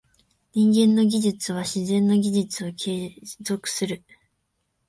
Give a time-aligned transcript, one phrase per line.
[0.53, 4.03] 人間の技術は自然の技術を継続する。